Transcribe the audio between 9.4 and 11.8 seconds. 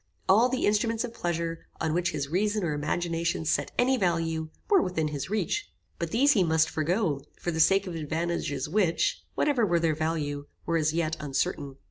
were their value, were as yet uncertain.